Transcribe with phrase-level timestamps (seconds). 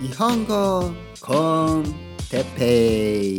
[0.00, 0.90] 日本語
[1.20, 1.84] コン
[2.30, 3.38] テペイ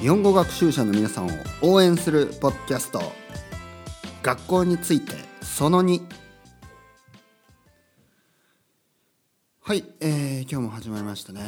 [0.00, 1.30] 日本語学習者の皆さんを
[1.62, 3.00] 応援するポッドキャスト
[4.22, 6.00] 学校についてその2
[9.60, 11.40] はい、えー、今日も始まりましたね、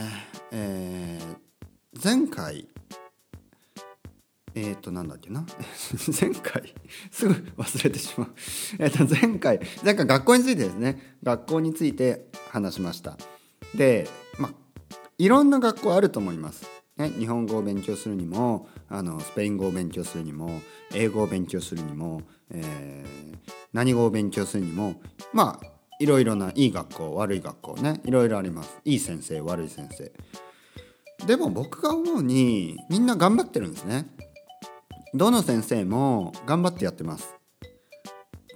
[0.53, 1.37] えー、
[2.03, 2.69] 前回
[4.55, 5.45] えっ、ー、となんだっけな？
[6.21, 6.75] 前回。
[7.11, 8.35] すぐ忘れてしまう。
[8.79, 9.61] えっと前回。
[9.85, 11.17] 前回学校についてですね。
[11.23, 13.19] 学校について話しました。
[13.75, 14.55] でまあ
[15.19, 16.67] いろんな学校あると思います。
[16.97, 20.61] ね、日本語を勉強するにもあのスペイン語を勉強するにも
[20.93, 25.01] 英語を勉強するにも、えー、何語を勉強するにも
[25.33, 25.67] まあ
[25.99, 28.79] いろいろないい学校悪い学校ねいろいろあります。
[28.85, 30.13] いい先生悪い先生。
[31.27, 34.07] でも僕が思うにみんな頑張ってるんですね。
[35.15, 37.37] どの先生も頑張ってやってます。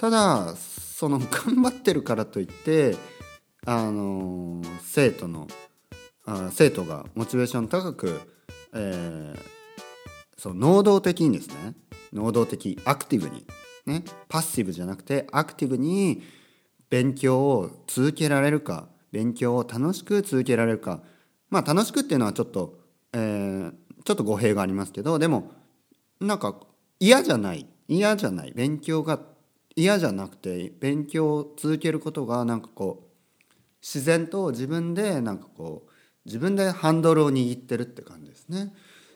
[0.00, 2.96] ただその 頑張ってるからといって
[3.64, 5.46] あの生徒の
[6.24, 8.20] あ生徒がモチベーション高く、
[8.74, 9.40] えー、
[10.36, 11.76] そう能動的にですね
[12.12, 13.46] 能動的アクティブに
[13.86, 16.22] ねパッシブじゃなくてアクティブに
[16.90, 21.02] 勉強を続けられるか勉強を楽しく続けられるか。
[21.50, 22.80] まあ楽しくっていうのはちょっと、
[23.12, 25.52] えー、ちょっと語弊がありますけどでも
[26.20, 26.56] なんか
[27.00, 29.20] 嫌じゃない嫌じゃない勉強が
[29.76, 35.90] 嫌じゃなくて勉強を続けることがなんかこう自然と自分でなんかこう
[36.24, 38.74] 自分でハンドルを握ってるって感じですね。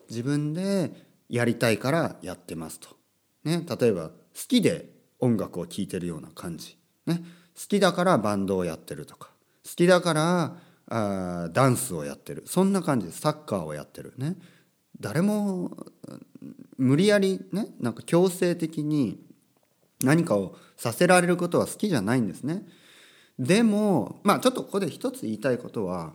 [0.08, 0.92] 自分で
[1.28, 2.88] やりたいからやってますと。
[3.44, 4.14] ね、例えば好
[4.48, 6.78] きで音楽を聴いてるような感じ。
[7.06, 7.22] ね、
[7.54, 9.30] 好きだからバンドをやってるとか
[9.64, 10.56] 好きだから
[10.88, 14.36] あダンスをやってるそんな感じでサッカーをやってるね。
[15.00, 15.70] 誰も
[16.78, 19.20] 無理やりねなんか強制的に
[20.02, 22.66] 何かをさせられることは好きじゃないんですね。
[23.38, 26.14] でもまあちょっとここで一つ言いたいことは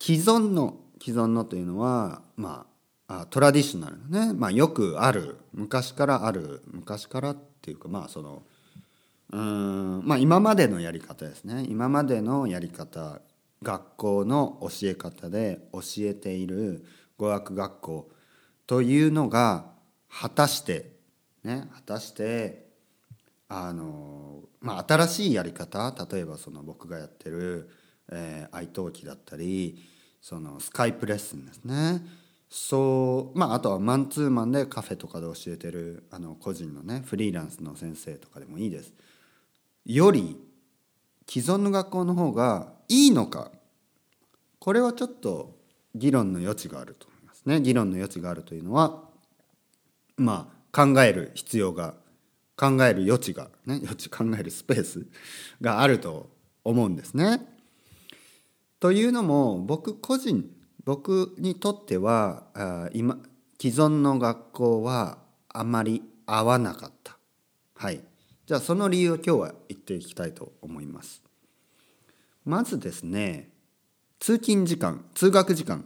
[0.00, 2.66] 既存の既存のというのはま
[3.08, 8.42] あトラディショナルね、まあ、よくある昔からある昔からっていうかまあその
[9.32, 13.20] うんまあ今までのやり方ですね今までのやり方
[13.62, 16.84] 学校の教え方で教えている
[17.22, 18.10] 語学学校
[18.66, 19.66] というのが
[20.10, 20.90] 果たして
[21.44, 22.66] ね果たして
[23.48, 27.70] あのまあ新しいやり方例えばその僕がやってる、
[28.10, 29.78] えー、愛登記だったり
[30.20, 32.00] そのスカイプレッスンですね。
[32.48, 38.92] そうまああとはマンツーマンでカフェとかで教えてるあの個人のねフリーランスの先生とかでもいいです。
[39.86, 40.36] より
[41.28, 43.50] 既存の学校の方がいいのか
[44.58, 45.56] これはちょっと
[45.94, 47.11] 議論の余地があると。
[47.44, 49.02] 思いますね議論の余地があるというのは
[50.16, 51.94] まあ考える必要が
[52.56, 55.06] 考える余地がね余地考えるスペース
[55.60, 56.30] があると
[56.64, 57.48] 思うんですね。
[58.78, 60.50] というのも僕個人
[60.84, 63.18] 僕にとってはあ今
[63.60, 67.16] 既存の学校はあまり合わなかった。
[67.74, 68.00] はい。
[68.46, 71.22] じゃあその理由を今日は言っていきたいと思います。
[72.44, 73.50] まずですね
[74.18, 75.84] 通勤時間通学時間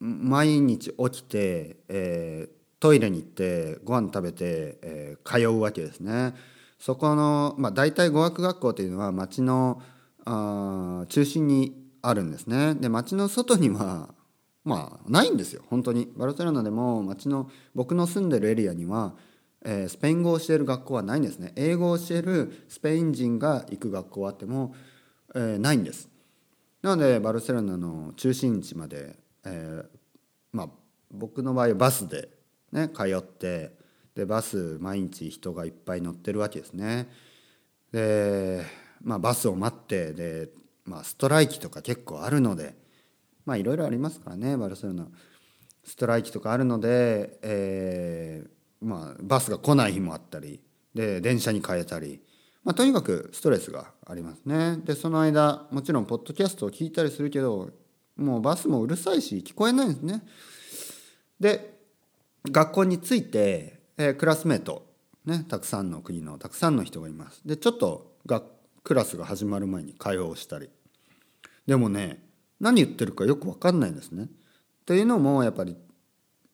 [0.00, 6.34] 毎日起きて、えー、トイレに行ってご飯食べて、えー、通うわけですね。
[6.78, 9.80] そこの、まあ、大体語学学校というのは町の
[10.24, 12.74] あ中心にあるんですね。
[12.74, 14.14] で町の外には
[14.64, 16.12] まあないんですよ本当に。
[16.16, 19.14] バルセロナでも町の僕の住んでるエリアには、
[19.64, 21.52] えー、スペイン語を教える学校はないんですね。
[21.56, 24.74] 英語を教えるスペイン人が行く学校はあっても、
[25.34, 26.08] えー、ないんです。
[26.82, 29.86] なのでバルセロナの中心地まで、えー、
[30.52, 30.68] まあ
[31.10, 32.28] 僕の場合はバスで
[32.72, 33.72] ね通って
[34.14, 37.08] でバス毎日人がいっぱい乗ってるわけですね。
[37.92, 38.64] で
[39.02, 40.48] まあ、バスを待ってで、
[40.84, 42.74] まあ、ストライキとか結構あるので
[43.44, 45.06] まあいろいろありますからねバルセロナ
[45.84, 50.60] ストライキとかあるので、えーまあ、バスが来ない日もあったり
[50.94, 52.20] で電車に変えたり、
[52.64, 57.70] まあ、とにかくストレスがありますねでその間もちろんポッドキャストを聞いたりするけど
[58.16, 60.22] もうバスもうるさいし聞こえないんですね
[61.38, 61.76] で
[62.50, 64.86] 学校に着いて、えー、クラスメート
[65.24, 68.44] ねたくさんの国のたくさんの人がいますでちょっと学
[68.86, 70.70] クラスが始まる前に会話をしたり
[71.66, 72.22] でもね
[72.60, 74.24] 何言ってるかよく分かんないんですね。
[74.24, 74.28] っ
[74.86, 75.76] ていうのもやっぱり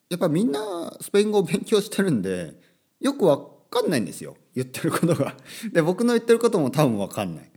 [0.08, 2.55] やっぱみんなスペイン語を勉強してるんで
[3.00, 5.37] よく分かんないんですよ言ってることが。
[5.70, 7.50] で僕の言ってることも多分分かんない。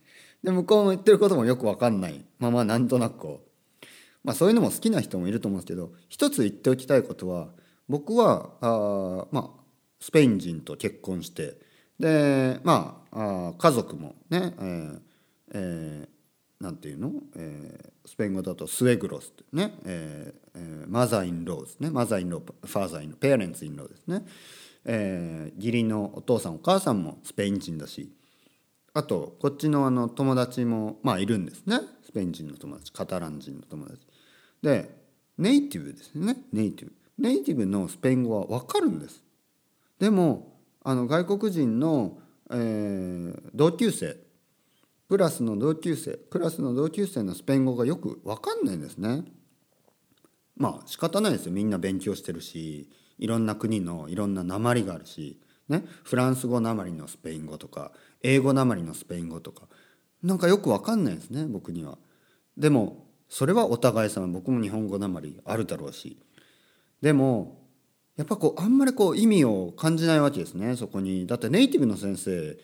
[0.43, 3.44] で向こうの言ってることもよく分かんないままなんとなくこう
[4.25, 7.49] まあそういうのも好きな人もいると思うんですけど一つ言っておきたいことは
[7.87, 9.63] 僕はあまあ
[9.99, 11.57] スペイン人と結婚して
[11.99, 14.99] でまああ家族もね、えー
[15.53, 24.25] えー、なんていうの、えー、スペイン語だと suegros ってね、えーえー、 mother-in-law ですね mother-in-law father-in-law parents-in-law ですね、
[24.85, 28.11] えー、義理のお父さんお母さんもスペイン人だし
[28.95, 31.81] あとこっちのあの友達もまあいるんですね。
[32.05, 34.07] スペイン人の友達カタラン人の友達。
[34.65, 34.89] で
[35.37, 36.37] ネイティブですね。
[36.51, 36.93] ネイティブ。
[37.19, 39.23] ネイティブのスペイン語は分かるんです。
[39.99, 42.17] でもあの外国人の、
[42.49, 44.17] えー、同級生。
[45.07, 46.17] クラスの同級生。
[46.31, 49.23] クラスの同級生のスペイン語がよく分かんないんですね。
[50.57, 51.51] まあ仕方ないですよ。
[51.51, 52.89] みんな勉強してるし
[53.19, 55.39] いろんな国のいろんな鉛があるし、
[55.69, 57.91] ね、フランス語鉛のスペイン語とか
[58.23, 59.67] 英語鉛のスペイン語とか。
[60.23, 61.99] なんかよく分かんないですね僕には。
[62.57, 63.04] でも
[63.35, 66.15] それはお互い様僕も日本語鉛あるだろうし。
[67.01, 67.67] でも
[68.15, 71.27] やっぱこうあんまりこう意味を感じないわけですねそこに。
[71.27, 72.57] だってネイティブの先生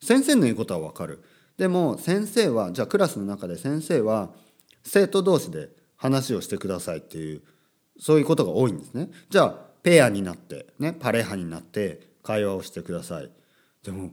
[0.00, 1.22] 先生の言うことは分かる。
[1.56, 4.30] でも先生はじゃあクラスの中で先生は
[4.82, 7.42] 生徒同士で話をしてくださいっていう
[8.00, 9.10] そういうことが多いんですね。
[9.30, 9.54] じゃあ
[9.84, 13.30] ペアになってねパレハになって会話をしてください。
[13.84, 14.10] でも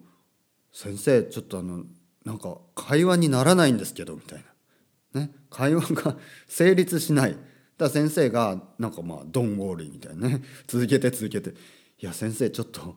[0.72, 1.84] 先生ちょっとあの
[2.24, 4.46] なんか会話にならないんですけどみたいな。
[5.16, 5.32] ね。
[5.50, 6.18] 会話が
[6.48, 7.38] 成立しない。
[7.78, 10.44] だ先生がなんかまあ「ドン・ウォーリー」みたいなね。
[10.68, 11.52] 続けて続けて
[12.00, 12.96] 「いや先生ちょっと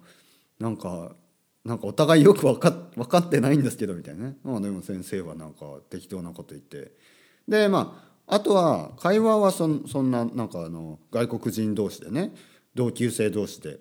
[0.58, 1.16] なんか
[1.64, 4.36] なんかお互いよく分か分かってないんですけど」みたいなね。
[4.44, 6.92] まあでも先生はなんか適当なこと言って。
[7.48, 12.34] でまああとは会話はそそんななんかあの外国人同士でね。
[12.74, 13.80] 同級生同士で。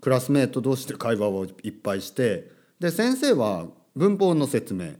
[0.00, 2.50] クラスメート同士で会話をいっぱいして。
[2.78, 4.94] で先生は文法の説明。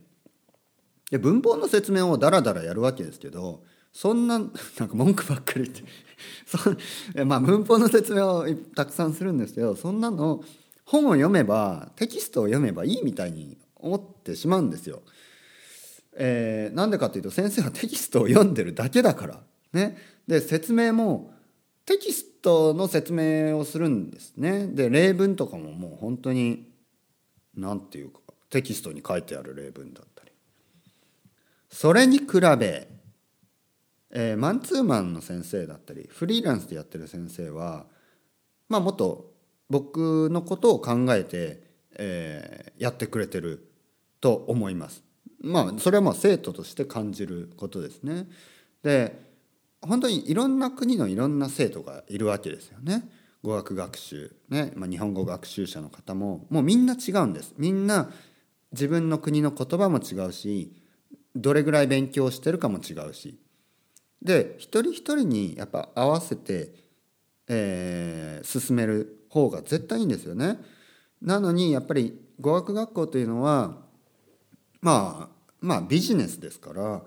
[1.11, 3.62] で文法の説明をダラダラやるわけですけど
[3.93, 5.83] そんななんか文句ばっかり言って
[6.47, 8.47] そまあ文法の説明を
[8.77, 10.45] たくさんするんですけどそんなの
[10.85, 15.03] 本を読めばテキストを読めばいいみたいに思ってしまうんですよ。
[16.17, 19.41] えー、なんでかというと先生はテキストを読んでるだけだから。
[19.73, 19.97] ね、
[20.27, 21.33] で説明も
[21.87, 24.67] テキストの説明をするんですね。
[24.67, 26.69] で例文とかももう本当に
[27.55, 28.19] 何て言うか
[28.51, 30.20] テキストに書いてある例文だった。
[31.71, 32.91] それに比べ
[34.13, 37.87] えー、マンツーマンの先生だったりフリーランスでやってる先生は
[38.69, 39.33] まあもっと
[39.69, 41.63] 僕のことを考えて、
[41.97, 43.71] えー、やってくれてる
[44.21, 45.05] と思います。
[45.41, 48.27] まあそれはまあ生徒として感じることですね。
[48.83, 49.31] で
[49.81, 53.09] 本当にいろんな国のいろんな生徒がいるわけですよね。
[53.43, 57.55] 語学学習ね、まあ、日本語学習者の方ももうみんな違うんです。
[57.57, 58.11] みんな
[58.73, 60.80] 自分の国の言葉も違うし
[61.35, 63.38] どれぐらい勉強してるかも違うし。
[64.23, 66.75] で一人一人にやっぱ合わせて、
[67.49, 70.59] えー、進める方が絶対いいんですよね。
[71.23, 73.77] なのにやっぱり語学学校というのは
[74.81, 77.03] まあまあビジネスですから、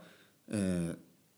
[0.49, 0.97] えー、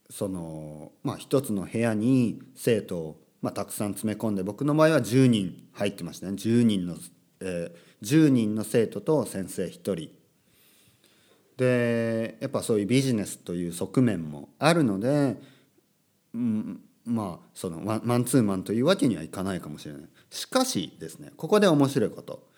[0.10, 6.34] そのまあ一つの部屋に生徒を、まあ、たくさん詰め込んで僕の場合は10人入ってましたね。
[6.34, 6.96] 10人の、
[7.42, 10.25] えー、10人の生徒と先生1人。
[11.58, 15.38] でやっぱそういうビジネスという側面もあるので
[16.36, 22.50] うん、まあそのマンツーマンというわけにはいかないかもしれないしかしですねここで面白いこと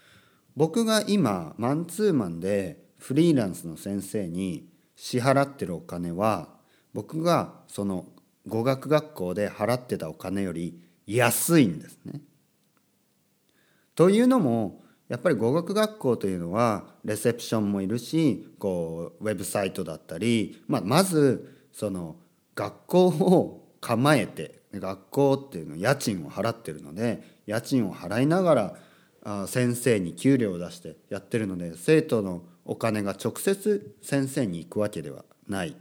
[0.55, 6.49] 僕が今マンツーマンでフリーランスの先生に支払ってるお金は
[6.93, 8.07] 僕がその
[8.47, 12.21] 語学学校で払ってたお金より安いんですね。
[13.93, 22.17] というのもやっぱり語学学校というのはレセプションもいるしこうウェブサイトだったり、まあ、まずその
[22.55, 28.75] 学校を構えて学校っていうの家賃を払ってるので家賃を払いながら
[29.23, 35.75] あ先生に給料を出してやってるので生徒のお金が直接先生に行くわけではない、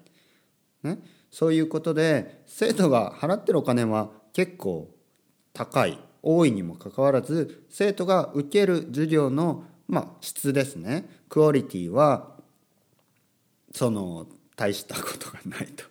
[0.83, 0.99] ね、
[1.31, 4.91] そういうことで生徒が払ってるお金は結構
[5.53, 5.99] 高い。
[6.29, 12.33] 多いにもかかわらず生徒が受ける授業の、まあ、質ですねクオリティは
[13.73, 15.85] その大したことがないと。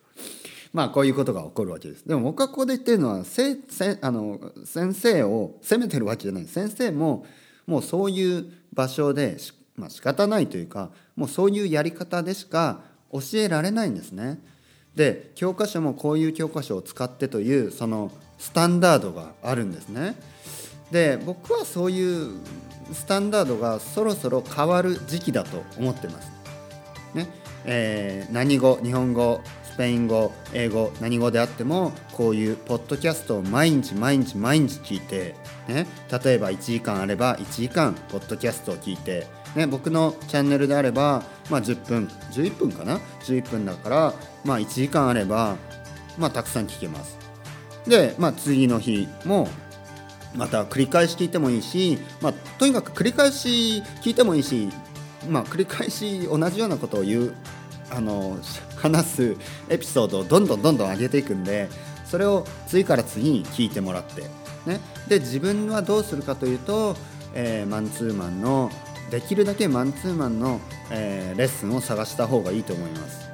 [0.74, 2.06] まあこういうことが起こるわけです。
[2.06, 7.24] でも僕はここで言ってるのはせせあの先生を責めてるわけじゃない先生も
[7.66, 9.38] もうそういう場所で、
[9.76, 14.38] まあ、仕方ないというかもうそういうやり方でしか教えられないんですね。
[14.94, 20.16] で教科書もこういう教科書を使ってというそのスタンダードがあるんですね。
[20.90, 22.38] で僕はそういう
[22.92, 26.30] スタンダードがそろそろ変わる時期だと思ってます。
[27.14, 27.28] ね。
[27.64, 35.34] えー、何語日本語スペイン語英語何語であってもこういうポッドキャストを毎日毎日毎日聞いて、
[35.66, 35.86] ね、
[36.24, 39.26] 例えば1時間あれば1時間ポッドキャストを聞いて
[39.56, 44.14] ね、僕のチャンネルであれば、まあ、10分11分かな？11分だから、
[44.44, 45.56] まあ、1時間あれば、
[46.18, 47.15] まあ、たくさん聞けます。
[47.86, 49.48] で、まあ、次の日も
[50.34, 54.68] また繰り返し聞いてもいいし、まあ、とにかく繰り返し聞いてもいいし、
[55.28, 57.34] まあ、繰り返し同じようなことを言う
[57.90, 58.36] あの
[58.76, 59.36] 話す
[59.68, 61.68] エピソードをどんどんどんどん上げていくんで
[62.04, 64.22] それを次から次に聞いてもらって、
[64.66, 66.96] ね、で自分はどうするかというと、
[67.34, 68.70] えー、マンツーマンの
[69.10, 73.30] できるだけマンツーマンの、えー、レッスンを探した方がいいと思います。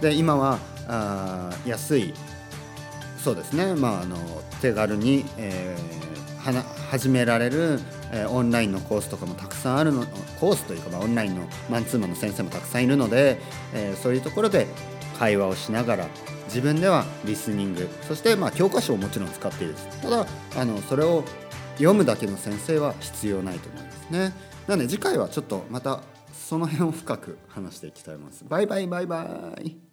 [0.00, 0.58] で今は
[0.88, 2.14] あ安い
[3.22, 4.16] そうですね、まあ、あの
[4.60, 7.78] 手軽に、えー、は始められる、
[8.12, 10.04] えー、オンラインのコースとかもたくさんあるの
[10.40, 13.38] コースというか、まあ、オンラインのマンツーマンの先生もたくさんいるので、
[13.74, 14.66] えー、そういうところで
[15.18, 16.08] 会話をしながら
[16.46, 20.02] 自分ではリスニングそしてまあ教科書をもちろん使っていいです。
[20.02, 20.26] ただ
[20.56, 21.24] あのそれを
[21.76, 24.32] 読むだけの先生は必要ないと思いますね。
[24.66, 26.02] なので次回はちょっとまた
[26.32, 28.44] その辺を深く話していきたいと思います。
[28.46, 29.91] バイバイバイバイ。